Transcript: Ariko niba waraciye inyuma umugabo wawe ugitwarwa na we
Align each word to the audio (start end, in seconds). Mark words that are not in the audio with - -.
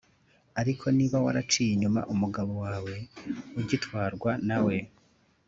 Ariko 0.61 0.85
niba 0.97 1.17
waraciye 1.25 1.69
inyuma 1.73 2.01
umugabo 2.13 2.51
wawe 2.65 2.95
ugitwarwa 3.59 4.31
na 4.47 4.59
we 4.65 4.75